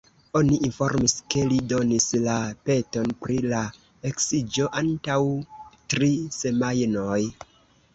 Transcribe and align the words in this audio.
Oni 0.37 0.55
informis 0.67 1.13
ke 1.33 1.43
li 1.51 1.59
donis 1.73 2.07
la 2.25 2.39
peton 2.71 3.13
pri 3.27 3.39
la 3.53 3.63
eksiĝo 4.15 4.69
antaŭ 4.85 5.23
tri 5.95 6.15
semajnoj. 6.43 7.21